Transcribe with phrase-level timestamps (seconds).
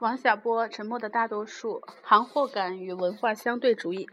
[0.00, 4.08] 王小波《沉默的大多数》行货感与文化相对主义。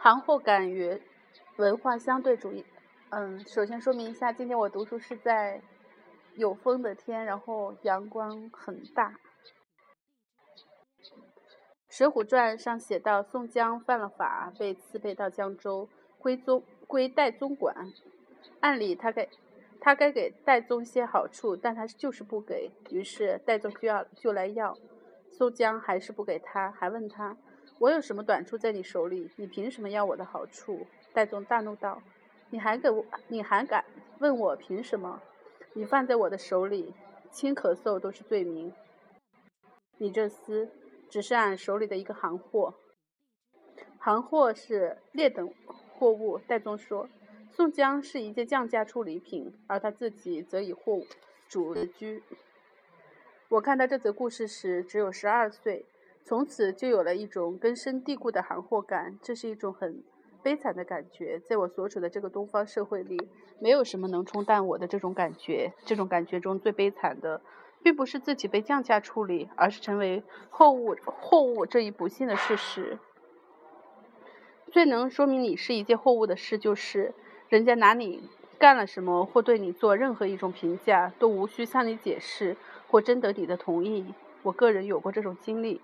[0.00, 1.00] 行货感与
[1.56, 2.64] 文化相对主义。
[3.10, 5.60] 嗯，首先说明一下，今天我读书是在
[6.34, 9.10] 有风的天，然后阳光很大。
[11.90, 17.92] 《水浒传》上写到，宋江犯了法，被刺配到江州，归宗归戴宗管。
[18.60, 19.28] 按理他该
[19.84, 22.70] 他该给戴宗些好处，但他就是不给。
[22.90, 24.72] 于是戴宗就要就来要，
[25.32, 27.36] 宋江还是不给他，还问他。
[27.80, 29.28] 我有什么短处在你手里？
[29.34, 30.86] 你凭什么要我的好处？
[31.12, 32.00] 戴宗大怒道
[32.50, 33.84] ：“你还给我，你还敢
[34.20, 35.20] 问我凭什么？
[35.72, 36.94] 你放在我的手里，
[37.32, 38.72] 轻咳嗽都是罪名。
[39.98, 40.68] 你这厮
[41.10, 42.74] 只是俺手里的一个行货，
[43.98, 45.52] 行货是劣等
[45.98, 47.08] 货物。”戴宗说
[47.54, 51.00] ：“宋江是一介降价处理品，而他自己则以货
[51.48, 52.22] 主自居。”
[53.48, 55.84] 我看到这则故事时只有十二岁。
[56.24, 60.04] 从此就有了一种根深蒂固的含货感，这是一种很
[60.40, 61.40] 悲惨的感觉。
[61.40, 65.72] 在我所处的这个东方社会里，没有什么能冲淡我的这种感觉。
[65.84, 67.40] 这种感觉中最悲惨的，
[67.82, 73.00] 并不是自己被降价处理，而是成为货物货物这一不幸的事实。
[74.70, 77.12] 最能说明你是一件货物的事，就是
[77.52, 78.22] 人家拿你
[78.58, 84.06] 干了什么，或对你做任何一种评价，都无需向你解释或征得你的同意。
[84.42, 85.82] 我个人有过这种经历。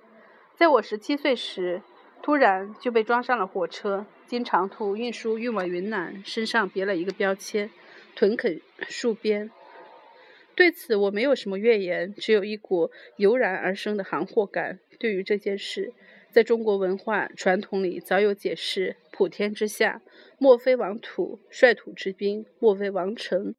[0.56, 1.82] 在我十七岁时，
[2.22, 7.70] 突然就被装上了火车，经长途运输运往云南，身上别了一个标签
[8.16, 9.50] “屯垦戍边”。
[10.56, 14.78] 对此我没有什么怨言，只有一股油然而生的行货感。
[14.98, 15.92] 对于这件事，
[16.30, 20.02] 在中国文化传统里早有解释：“普天之下，
[20.38, 23.54] 莫非王土；率土之滨，莫非王臣。”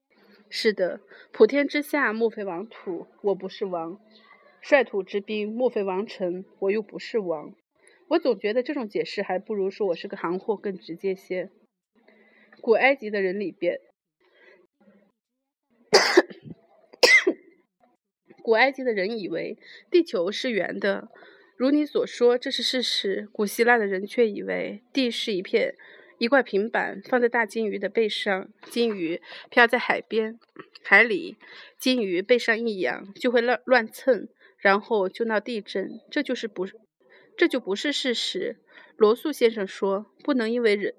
[0.50, 3.08] 是的，普天之下，莫非王土。
[3.22, 4.00] 我不是王。
[4.62, 6.46] 率土之滨，莫非王臣？
[6.60, 7.54] 我又不是王。
[8.10, 11.50] 我总觉得这种解释还不如说我是个行货更直接些。
[12.62, 13.80] 古埃及的人里边，
[18.44, 19.58] 古埃及的人以为
[19.92, 21.10] 地球是圆的，
[21.60, 23.28] 如你所说，这是事实。
[23.34, 25.76] 古希腊的人却以为地是一片
[26.18, 30.40] 一块平板，放在大金鱼的背上，金鱼漂在海边、
[30.82, 31.36] 海里，
[31.78, 34.30] 金鱼背上一仰，就会乱乱蹭。
[34.58, 36.66] 然后就闹地震，这就是不，
[37.36, 38.56] 这就不是事实。
[38.96, 40.94] 罗素先生说，不能因为人，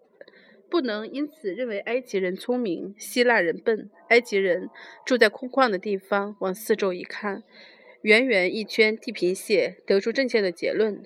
[0.69, 3.89] 不能因此认为埃及人聪明，希腊人笨。
[4.11, 4.69] 埃及人
[5.07, 7.43] 住在空旷的地方，往四周一看，
[8.03, 11.03] 圆圆一圈地平线，得出正确的结论。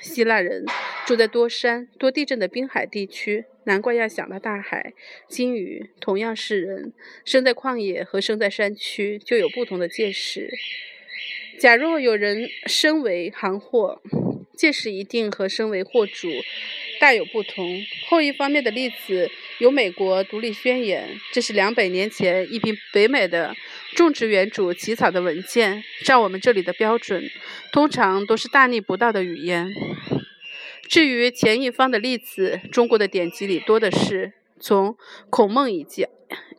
[0.00, 0.64] 希腊人
[1.06, 4.92] 住在多山多地震的滨海地区，难怪要想到大海。
[5.28, 6.92] 鲸鱼同样是人，
[7.24, 10.50] 生在旷野和生在山区就有不同的见识。
[11.60, 14.02] 假若有人身为行货，
[14.56, 16.28] 见识一定和身为货主
[16.98, 17.80] 大有不同。
[18.08, 23.54] 后一方面的例子有美国独立宣言，这是两百年前一批北美的
[23.96, 25.82] 种植园主起草的文件。
[26.04, 27.28] 照我们这里的标准，
[27.72, 29.68] 通常都是大逆不道的语言。
[30.88, 34.96] 至于前一方的例子，中国的典籍里多的是，从
[35.28, 36.08] 孔孟以降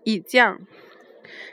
[0.03, 0.59] 以降。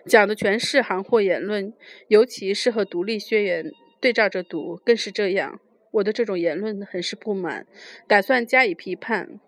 [0.05, 1.73] 讲的全是行货言论，
[2.09, 5.61] 尤其是和独立宣言对照着读，更是这样。
[5.93, 7.67] 我的这种言论很是不满，
[8.07, 9.41] 打算加以批判，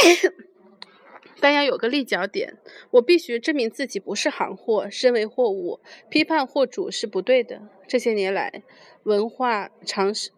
[1.40, 2.58] 但要有个立脚点。
[2.90, 7.62] 我必须证明自己不是行货，身为货物，批判货主是不对的。
[7.86, 8.62] 这些年来，
[9.04, 10.30] 文化常识。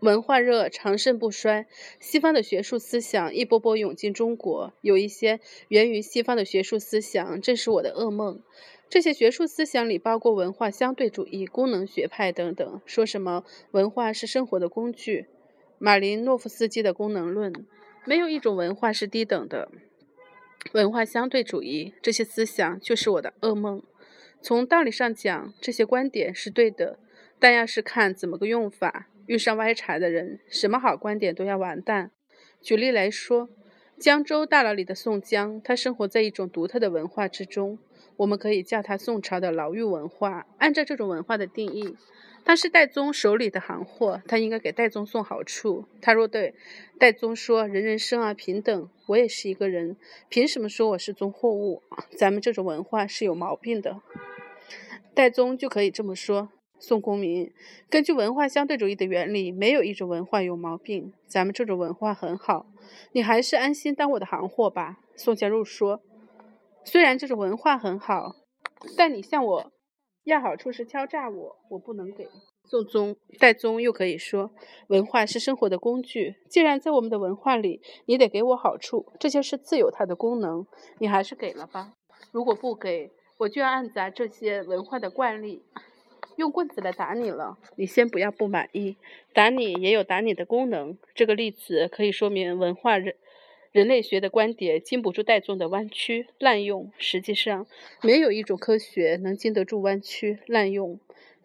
[0.00, 1.66] 文化热长盛不衰，
[1.98, 8.40] 西方的学术思想一波波涌进中国，有一些源于西方的学术思想，正是我的噩梦。
[8.88, 15.26] 这些学术思想里包括文化相对主义、功能学派等等，说什么文化是生活的工具，
[15.78, 17.66] 马林诺夫斯基的功能论，
[18.08, 19.70] 没有一种文化是低等的。
[20.72, 23.82] 文化相对主义这些思想就是我的噩梦。
[24.40, 26.98] 从道理上讲，这些观点是对的，
[27.38, 29.08] 但要是看怎么个用法。
[29.26, 32.10] 遇上歪茬的人，什么好观点都要完蛋。
[32.62, 33.50] 举例来说，
[33.98, 37.78] 江州大牢里的宋江，他生活在一种独特的文化之中，
[38.18, 40.46] 我们可以叫他宋朝的牢狱文化。
[40.58, 41.96] 按照这种文化的定义，
[42.44, 45.84] 他是戴宗手里的行货，他应该给戴宗送好处。
[46.00, 46.54] 他若对
[46.98, 49.96] 戴宗说：“人人生而平等，我也是一个人，
[50.28, 51.82] 凭什么说我是宗货物？”
[52.18, 54.00] 咱们这种文化是有毛病的。
[55.14, 56.50] 戴宗就可以这么说。
[56.80, 57.52] 宋公明，
[57.90, 61.12] 根据文化相对主义的原理，没有一种文化有毛病。
[61.26, 62.66] 咱们这种文化很好，
[63.12, 64.98] 你还是安心当我的行货吧。
[65.16, 66.00] 宋家入说，
[66.88, 68.34] 虽然这种文化很好，
[68.96, 69.72] 但你向我
[70.24, 72.26] 要好处是敲诈我，我不能给。
[72.64, 74.52] 宋宗、代宗又可以说，
[74.86, 76.36] 文化是生活的工具。
[76.48, 80.66] 既然在我们的文化里，你得给我好处，这些是自有它的功能。
[80.98, 81.92] 你还是给了吧。
[82.32, 85.62] 如果不给，我就要按咱这些文化的惯例，
[86.36, 87.58] 用棍子来打你了。
[87.76, 88.96] 你先不要不满意，
[89.34, 90.96] 打你也有打你的功能。
[91.14, 93.14] 这个例子可以说明文化人。
[93.72, 96.90] 人类学的观点经不住代宗的弯曲滥用。
[96.96, 97.66] 实际上，
[98.02, 100.98] 没有一种科学能经得住弯曲滥用。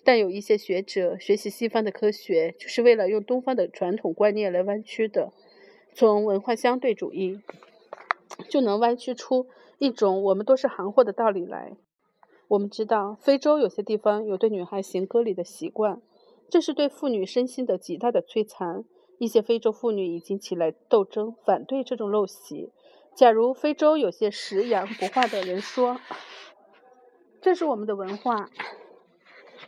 [0.06, 5.32] 但有一些学者学习西方的科学，就是为了用东方的传统观念来弯曲的。
[5.94, 7.40] 从文化相对主义，
[8.50, 9.48] 就能弯曲出
[9.80, 11.78] 一种我们都是行货的道理来。
[12.50, 16.02] 我们知道，非洲有些地方有对女孩行割礼的习惯，
[16.50, 18.84] 这是对妇女身心的极大的摧残。
[19.20, 22.72] 一些非洲妇女已经起来斗争，反对这种陋习。
[23.16, 26.00] 假如非洲有些食洋不化的人说
[27.42, 28.50] ：“这是我们的文化，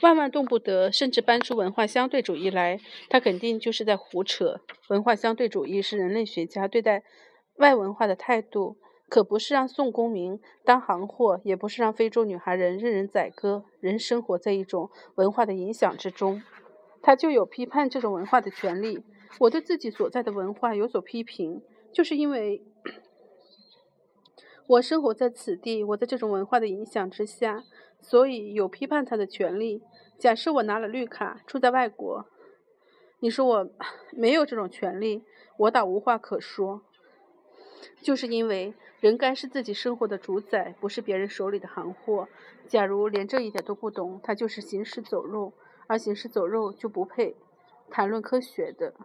[0.01, 4.61] 万万动不得。”甚至搬出文化相对主义来，他肯定就是在胡扯。
[4.89, 7.03] 文化相对主义是人类学家对待
[7.57, 8.77] 外文化的态度，
[9.07, 13.63] 可不是让宋公明当行货，也不是让非洲女孩人任人宰割。
[13.79, 16.41] 人生活在一种文化的影响之中，
[17.03, 19.03] 他就有批判这种文化的权利。
[19.39, 21.61] 我对自己所在的文化有所批评，
[21.91, 22.63] 就是因为
[24.67, 27.63] 我生活在此地，我在这种文化的影响之下，
[27.99, 29.83] 所以有批判它的权利。
[30.17, 32.25] 假设我拿了绿卡，住在外国，
[33.19, 33.69] 你说我
[34.11, 35.23] 没有这种权利，
[35.57, 36.81] 我倒无话可说。
[38.01, 42.27] 就是因为人该是自己生活的主宰，不是别人手里的行货。
[42.67, 45.53] 假如连这一点都不懂，他就是行尸走肉，
[45.85, 47.35] 而行尸走肉就不配
[47.91, 48.95] 谈论科学的。